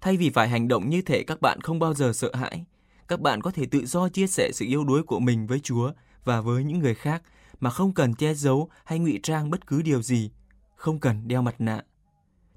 [0.00, 2.64] Thay vì phải hành động như thể các bạn không bao giờ sợ hãi,
[3.08, 5.92] các bạn có thể tự do chia sẻ sự yêu đuối của mình với Chúa
[6.24, 7.22] và với những người khác
[7.60, 10.30] mà không cần che giấu hay ngụy trang bất cứ điều gì,
[10.76, 11.82] không cần đeo mặt nạ.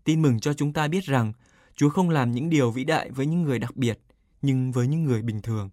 [0.03, 1.33] Tin mừng cho chúng ta biết rằng
[1.75, 3.99] Chúa không làm những điều vĩ đại với những người đặc biệt,
[4.41, 5.69] nhưng với những người bình thường.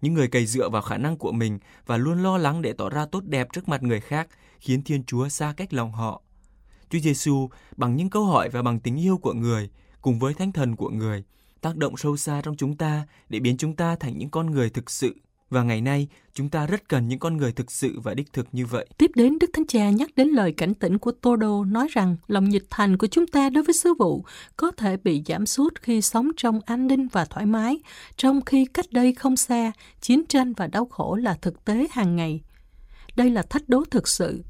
[0.00, 2.90] Những người cày dựa vào khả năng của mình và luôn lo lắng để tỏ
[2.90, 4.28] ra tốt đẹp trước mặt người khác
[4.60, 6.22] khiến Thiên Chúa xa cách lòng họ.
[6.90, 10.52] Chúa Giêsu bằng những câu hỏi và bằng tình yêu của người cùng với thánh
[10.52, 11.24] thần của người
[11.60, 14.70] tác động sâu xa trong chúng ta để biến chúng ta thành những con người
[14.70, 15.16] thực sự
[15.50, 18.46] và ngày nay, chúng ta rất cần những con người thực sự và đích thực
[18.52, 18.86] như vậy.
[18.98, 22.48] Tiếp đến, Đức Thánh Cha nhắc đến lời cảnh tỉnh của Todo nói rằng lòng
[22.48, 24.24] nhiệt thành của chúng ta đối với sứ vụ
[24.56, 27.78] có thể bị giảm sút khi sống trong an ninh và thoải mái,
[28.16, 32.16] trong khi cách đây không xa, chiến tranh và đau khổ là thực tế hàng
[32.16, 32.40] ngày.
[33.16, 34.44] Đây là thách đố thực sự,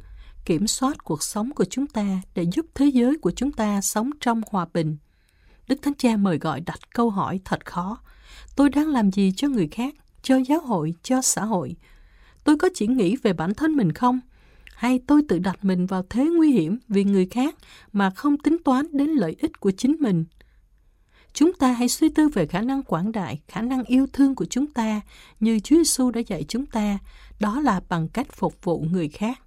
[0.45, 4.11] kiểm soát cuộc sống của chúng ta để giúp thế giới của chúng ta sống
[4.21, 4.97] trong hòa bình.
[5.69, 7.99] Đức Thánh Cha mời gọi đặt câu hỏi thật khó.
[8.57, 9.95] Tôi đang làm gì cho người khác?
[10.27, 11.77] Cho giáo hội, cho xã hội.
[12.45, 14.21] Tôi có chỉ nghĩ về bản thân mình không?
[14.75, 17.55] Hay tôi tự đặt mình vào thế nguy hiểm vì người khác
[17.93, 20.25] mà không tính toán đến lợi ích của chính mình?
[21.33, 24.45] Chúng ta hãy suy tư về khả năng quảng đại, khả năng yêu thương của
[24.45, 25.01] chúng ta
[25.41, 26.99] như Chúa Giêsu đã dạy chúng ta,
[27.41, 29.41] đó là bằng cách phục vụ người khác.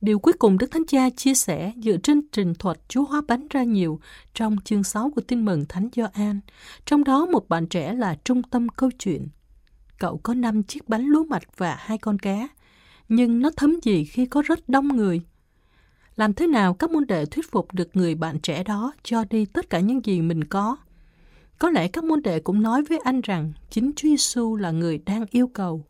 [0.00, 3.46] Điều cuối cùng Đức Thánh Cha chia sẻ dựa trên trình thuật Chúa hóa bánh
[3.50, 4.00] ra nhiều
[4.34, 6.40] trong chương 6 của tin mừng Thánh Gioan,
[6.86, 9.28] trong đó một bạn trẻ là trung tâm câu chuyện
[9.98, 12.48] cậu có 5 chiếc bánh lúa mạch và hai con cá.
[13.08, 15.20] Nhưng nó thấm gì khi có rất đông người?
[16.16, 19.44] Làm thế nào các môn đệ thuyết phục được người bạn trẻ đó cho đi
[19.44, 20.76] tất cả những gì mình có?
[21.58, 24.98] Có lẽ các môn đệ cũng nói với anh rằng chính Chúa Giêsu là người
[24.98, 25.84] đang yêu cầu.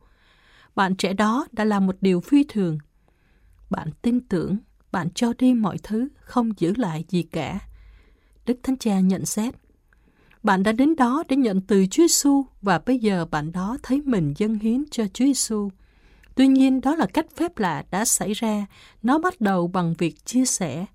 [0.74, 2.78] Bạn trẻ đó đã làm một điều phi thường.
[3.70, 4.56] Bạn tin tưởng,
[4.92, 7.58] bạn cho đi mọi thứ, không giữ lại gì cả.
[8.46, 9.54] Đức Thánh Cha nhận xét,
[10.42, 14.02] bạn đã đến đó để nhận từ Chúa Giêsu và bây giờ bạn đó thấy
[14.04, 15.70] mình dâng hiến cho Chúa Giêsu.
[16.34, 18.66] Tuy nhiên đó là cách phép lạ đã xảy ra.
[19.02, 20.86] Nó bắt đầu bằng việc chia sẻ.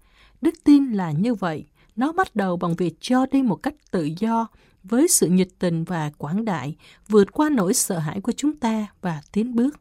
[0.42, 1.66] Đức tin là như vậy.
[1.96, 4.48] Nó bắt đầu bằng việc cho đi một cách tự do,
[4.84, 6.76] với sự nhiệt tình và quảng đại,
[7.10, 9.80] vượt qua nỗi sợ hãi của chúng ta và tiến bước.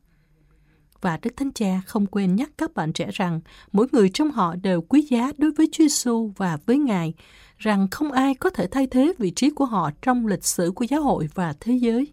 [1.01, 3.41] Và Đức Thánh Cha không quên nhắc các bạn trẻ rằng
[3.73, 7.15] mỗi người trong họ đều quý giá đối với Chúa Giêsu và với Ngài,
[7.59, 10.85] rằng không ai có thể thay thế vị trí của họ trong lịch sử của
[10.85, 12.13] giáo hội và thế giới.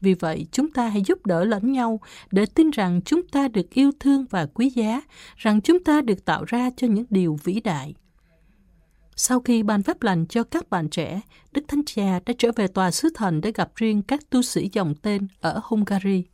[0.00, 3.70] Vì vậy, chúng ta hãy giúp đỡ lẫn nhau để tin rằng chúng ta được
[3.70, 5.02] yêu thương và quý giá,
[5.36, 7.94] rằng chúng ta được tạo ra cho những điều vĩ đại.
[9.16, 11.20] Sau khi ban phép lành cho các bạn trẻ,
[11.52, 14.70] Đức Thánh Cha đã trở về tòa sứ thần để gặp riêng các tu sĩ
[14.72, 16.24] dòng tên ở Hungary.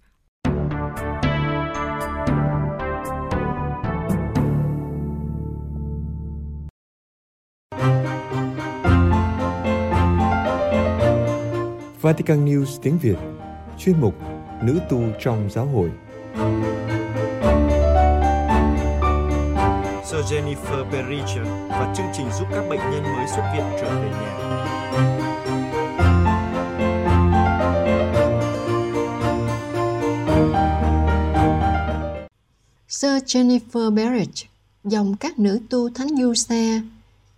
[12.02, 13.16] Vatican News tiếng Việt
[13.78, 14.14] Chuyên mục
[14.62, 15.90] Nữ tu trong giáo hội
[20.04, 24.10] Sir Jennifer Berricher và chương trình giúp các bệnh nhân mới xuất viện trở về
[24.10, 24.38] nhà.
[32.88, 34.46] Sir Jennifer Berridge,
[34.84, 36.80] dòng các nữ tu thánh du xe,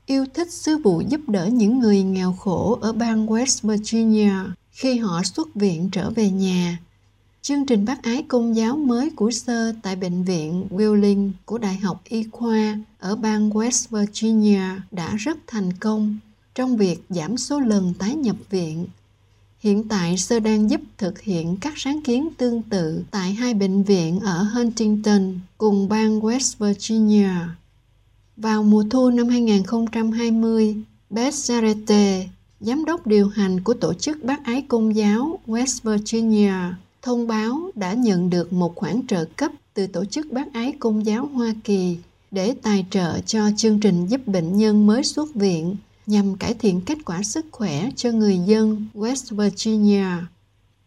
[0.07, 4.33] yêu thích sứ vụ giúp đỡ những người nghèo khổ ở bang West Virginia
[4.71, 6.79] khi họ xuất viện trở về nhà.
[7.43, 11.77] Chương trình bác ái công giáo mới của sơ tại bệnh viện Wheeling của Đại
[11.77, 16.19] học Y khoa ở bang West Virginia đã rất thành công
[16.55, 18.87] trong việc giảm số lần tái nhập viện.
[19.59, 23.83] Hiện tại, sơ đang giúp thực hiện các sáng kiến tương tự tại hai bệnh
[23.83, 27.31] viện ở Huntington cùng bang West Virginia.
[28.37, 30.77] Vào mùa thu năm 2020,
[31.11, 32.25] Beth Zarete,
[32.61, 36.55] giám đốc điều hành của tổ chức bác ái công giáo West Virginia,
[37.03, 41.07] thông báo đã nhận được một khoản trợ cấp từ tổ chức bác ái công
[41.07, 41.97] giáo Hoa Kỳ
[42.31, 46.81] để tài trợ cho chương trình giúp bệnh nhân mới xuất viện nhằm cải thiện
[46.81, 50.07] kết quả sức khỏe cho người dân West Virginia.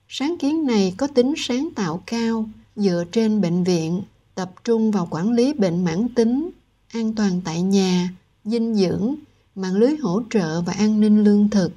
[0.10, 4.02] Sáng kiến này có tính sáng tạo cao dựa trên bệnh viện,
[4.36, 6.50] tập trung vào quản lý bệnh mãn tính,
[6.94, 8.10] an toàn tại nhà,
[8.46, 9.16] dinh dưỡng,
[9.56, 11.72] mạng lưới hỗ trợ và an ninh lương thực.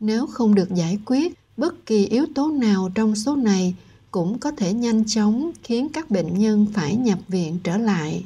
[0.00, 3.74] Nếu không được giải quyết, bất kỳ yếu tố nào trong số này
[4.10, 8.24] cũng có thể nhanh chóng khiến các bệnh nhân phải nhập viện trở lại.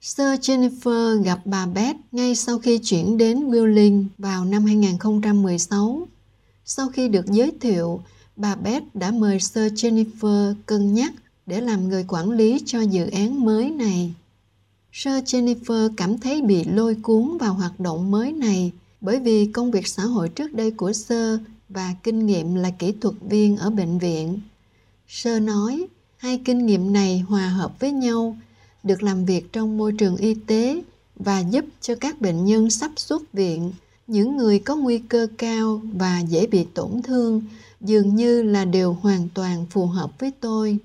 [0.00, 6.08] Sir Jennifer gặp bà Beth ngay sau khi chuyển đến Willing vào năm 2016.
[6.64, 8.00] Sau khi được giới thiệu,
[8.36, 11.12] bà Beth đã mời Sir Jennifer cân nhắc
[11.46, 14.14] để làm người quản lý cho dự án mới này.
[14.92, 19.70] Sir Jennifer cảm thấy bị lôi cuốn vào hoạt động mới này bởi vì công
[19.70, 23.70] việc xã hội trước đây của Sir và kinh nghiệm là kỹ thuật viên ở
[23.70, 24.40] bệnh viện.
[25.08, 28.36] Sir nói, hai kinh nghiệm này hòa hợp với nhau–
[28.82, 30.82] được làm việc trong môi trường y tế
[31.16, 33.72] và giúp cho các bệnh nhân sắp xuất viện
[34.06, 37.42] những người có nguy cơ cao và dễ bị tổn thương
[37.80, 40.78] dường như là đều hoàn toàn phù hợp với tôi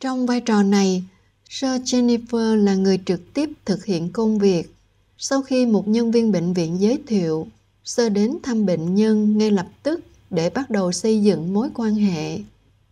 [0.00, 1.04] trong vai trò này
[1.52, 4.74] sir jennifer là người trực tiếp thực hiện công việc
[5.18, 7.46] sau khi một nhân viên bệnh viện giới thiệu
[7.84, 11.94] sir đến thăm bệnh nhân ngay lập tức để bắt đầu xây dựng mối quan
[11.94, 12.38] hệ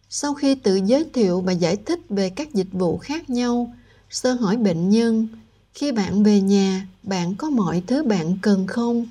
[0.08, 3.74] sau khi tự giới thiệu và giải thích về các dịch vụ khác nhau
[4.10, 5.28] Sơ hỏi bệnh nhân,
[5.74, 9.06] khi bạn về nhà, bạn có mọi thứ bạn cần không?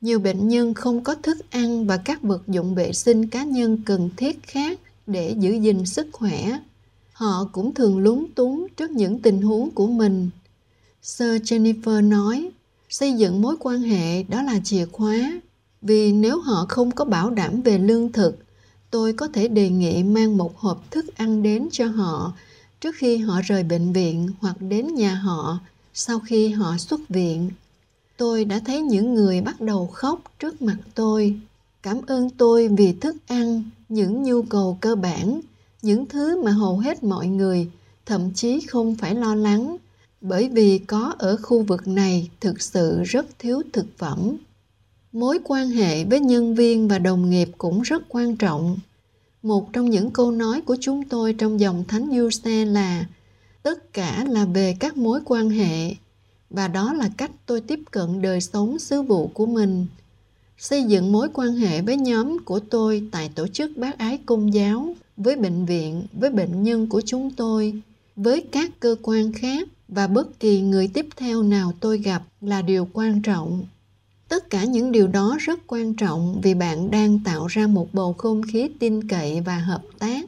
[0.00, 3.78] Nhiều bệnh nhân không có thức ăn và các vật dụng vệ sinh cá nhân
[3.86, 6.58] cần thiết khác để giữ gìn sức khỏe.
[7.20, 10.30] Họ cũng thường lúng túng trước những tình huống của mình.
[11.02, 12.50] Sir Jennifer nói,
[12.88, 15.40] xây dựng mối quan hệ đó là chìa khóa.
[15.82, 18.38] Vì nếu họ không có bảo đảm về lương thực,
[18.90, 22.32] tôi có thể đề nghị mang một hộp thức ăn đến cho họ
[22.80, 25.58] trước khi họ rời bệnh viện hoặc đến nhà họ
[25.94, 27.50] sau khi họ xuất viện
[28.16, 31.40] tôi đã thấy những người bắt đầu khóc trước mặt tôi
[31.82, 35.40] cảm ơn tôi vì thức ăn những nhu cầu cơ bản
[35.82, 37.70] những thứ mà hầu hết mọi người
[38.06, 39.76] thậm chí không phải lo lắng,
[40.20, 44.36] bởi vì có ở khu vực này thực sự rất thiếu thực phẩm.
[45.12, 48.78] Mối quan hệ với nhân viên và đồng nghiệp cũng rất quan trọng.
[49.42, 53.06] Một trong những câu nói của chúng tôi trong dòng thánh du xe là,
[53.62, 55.94] tất cả là về các mối quan hệ,
[56.50, 59.86] và đó là cách tôi tiếp cận đời sống sứ vụ của mình.
[60.58, 64.54] Xây dựng mối quan hệ với nhóm của tôi tại tổ chức bác ái công
[64.54, 67.82] giáo với bệnh viện, với bệnh nhân của chúng tôi,
[68.16, 72.62] với các cơ quan khác và bất kỳ người tiếp theo nào tôi gặp là
[72.62, 73.64] điều quan trọng.
[74.28, 78.12] Tất cả những điều đó rất quan trọng vì bạn đang tạo ra một bầu
[78.12, 80.24] không khí tin cậy và hợp tác.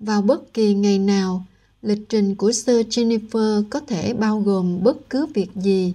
[0.00, 1.44] Vào bất kỳ ngày nào,
[1.82, 5.92] lịch trình của sir jennifer có thể bao gồm bất cứ việc gì,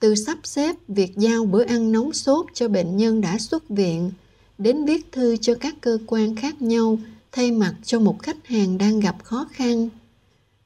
[0.00, 4.10] từ sắp xếp việc giao bữa ăn nóng sốt cho bệnh nhân đã xuất viện
[4.58, 6.98] đến viết thư cho các cơ quan khác nhau
[7.34, 9.88] thay mặt cho một khách hàng đang gặp khó khăn.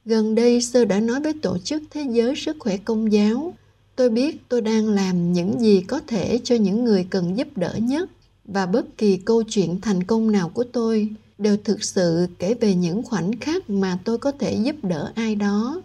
[0.05, 3.53] Gần đây, sơ đã nói với tổ chức thế giới sức khỏe công giáo,
[3.95, 7.75] tôi biết tôi đang làm những gì có thể cho những người cần giúp đỡ
[7.81, 8.09] nhất
[8.45, 12.75] và bất kỳ câu chuyện thành công nào của tôi đều thực sự kể về
[12.75, 15.81] những khoảnh khắc mà tôi có thể giúp đỡ ai đó.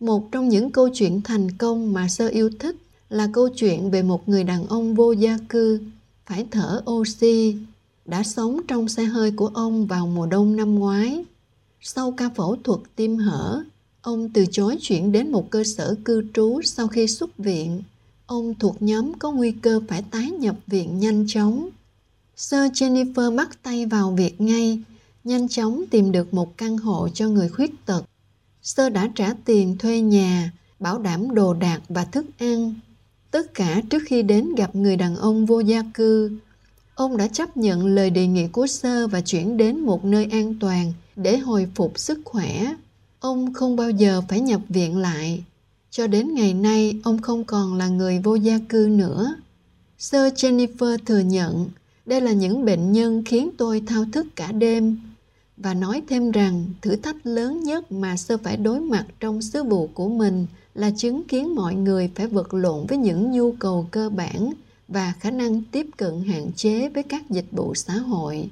[0.00, 2.76] Một trong những câu chuyện thành công mà sơ yêu thích
[3.08, 5.80] là câu chuyện về một người đàn ông vô gia cư,
[6.26, 7.56] phải thở oxy
[8.08, 11.24] đã sống trong xe hơi của ông vào mùa đông năm ngoái
[11.80, 13.64] sau ca phẫu thuật tim hở
[14.06, 17.82] Ông từ chối chuyển đến một cơ sở cư trú sau khi xuất viện.
[18.26, 21.68] Ông thuộc nhóm có nguy cơ phải tái nhập viện nhanh chóng.
[22.36, 24.82] Sir Jennifer bắt tay vào việc ngay,
[25.24, 28.02] nhanh chóng tìm được một căn hộ cho người khuyết tật.
[28.62, 32.74] Sơ đã trả tiền thuê nhà, bảo đảm đồ đạc và thức ăn.
[33.30, 36.30] Tất cả trước khi đến gặp người đàn ông vô gia cư.
[36.96, 40.54] Ông đã chấp nhận lời đề nghị của sơ và chuyển đến một nơi an
[40.60, 42.74] toàn để hồi phục sức khỏe.
[43.20, 45.44] Ông không bao giờ phải nhập viện lại.
[45.90, 49.34] Cho đến ngày nay, ông không còn là người vô gia cư nữa.
[49.98, 51.68] sơ Jennifer thừa nhận
[52.06, 55.00] đây là những bệnh nhân khiến tôi thao thức cả đêm
[55.56, 59.62] và nói thêm rằng thử thách lớn nhất mà sơ phải đối mặt trong sứ
[59.62, 63.88] vụ của mình là chứng kiến mọi người phải vật lộn với những nhu cầu
[63.90, 64.52] cơ bản
[64.88, 68.50] và khả năng tiếp cận hạn chế với các dịch vụ xã hội.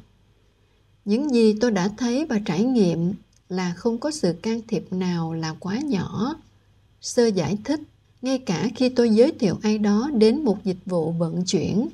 [1.04, 3.12] Những gì tôi đã thấy và trải nghiệm
[3.48, 6.34] là không có sự can thiệp nào là quá nhỏ.
[7.00, 7.80] Sơ giải thích,
[8.22, 11.88] ngay cả khi tôi giới thiệu ai đó đến một dịch vụ vận chuyển,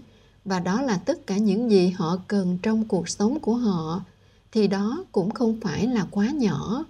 [0.45, 4.05] và đó là tất cả những gì họ cần trong cuộc sống của họ,
[4.53, 6.85] thì đó cũng không phải là quá nhỏ.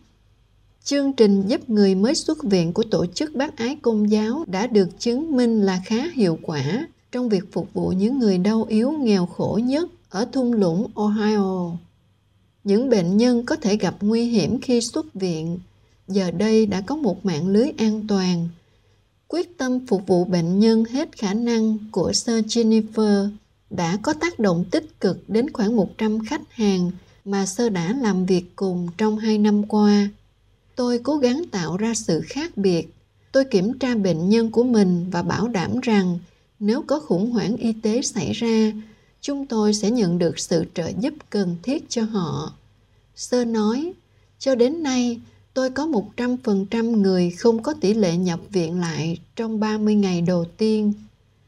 [0.84, 4.66] Chương trình giúp người mới xuất viện của tổ chức bác ái công giáo đã
[4.66, 8.92] được chứng minh là khá hiệu quả trong việc phục vụ những người đau yếu,
[8.92, 11.76] nghèo khổ nhất ở thung lũng ohio
[12.64, 15.58] những bệnh nhân có thể gặp nguy hiểm khi xuất viện
[16.08, 18.48] giờ đây đã có một mạng lưới an toàn
[19.28, 23.28] quyết tâm phục vụ bệnh nhân hết khả năng của Sir Jennifer
[23.70, 26.90] đã có tác động tích cực đến khoảng 100 khách hàng
[27.24, 30.08] mà Sơ đã làm việc cùng trong hai năm qua.
[30.76, 32.88] Tôi cố gắng tạo ra sự khác biệt.
[33.32, 36.18] Tôi kiểm tra bệnh nhân của mình và bảo đảm rằng
[36.60, 38.72] nếu có khủng hoảng y tế xảy ra,
[39.20, 42.54] chúng tôi sẽ nhận được sự trợ giúp cần thiết cho họ.
[43.16, 43.92] Sơ nói,
[44.38, 45.20] cho đến nay,
[45.54, 50.44] tôi có 100% người không có tỷ lệ nhập viện lại trong 30 ngày đầu
[50.56, 50.92] tiên.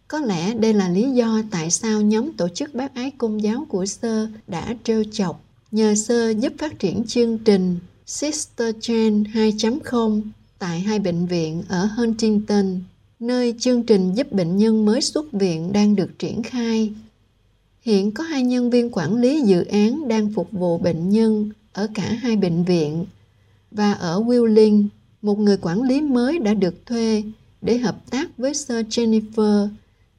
[0.08, 3.66] Có lẽ đây là lý do tại sao nhóm tổ chức bác ái công giáo
[3.68, 10.22] của Sơ đã trêu chọc nhờ Sơ giúp phát triển chương trình Sister Chain 2.0
[10.58, 12.80] tại hai bệnh viện ở Huntington,
[13.22, 16.92] nơi chương trình giúp bệnh nhân mới xuất viện đang được triển khai.
[17.80, 21.88] Hiện có hai nhân viên quản lý dự án đang phục vụ bệnh nhân ở
[21.94, 23.06] cả hai bệnh viện
[23.70, 24.86] và ở Wheeling,
[25.22, 27.22] một người quản lý mới đã được thuê
[27.60, 29.68] để hợp tác với Sir Jennifer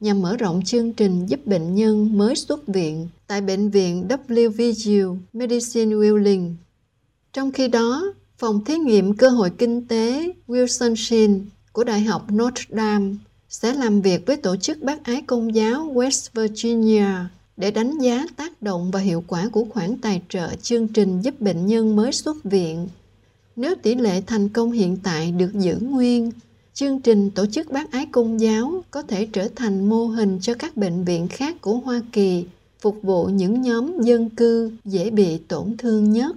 [0.00, 5.16] nhằm mở rộng chương trình giúp bệnh nhân mới xuất viện tại bệnh viện WVU
[5.32, 6.52] Medicine Wheeling.
[7.32, 11.40] Trong khi đó, phòng thí nghiệm cơ hội kinh tế Wilson Shin
[11.74, 13.14] của Đại học Notre Dame
[13.48, 17.06] sẽ làm việc với tổ chức bác ái công giáo West Virginia
[17.56, 21.40] để đánh giá tác động và hiệu quả của khoản tài trợ chương trình giúp
[21.40, 22.88] bệnh nhân mới xuất viện.
[23.56, 26.30] Nếu tỷ lệ thành công hiện tại được giữ nguyên,
[26.74, 30.54] chương trình tổ chức bác ái công giáo có thể trở thành mô hình cho
[30.54, 32.44] các bệnh viện khác của Hoa Kỳ
[32.80, 36.36] phục vụ những nhóm dân cư dễ bị tổn thương nhất.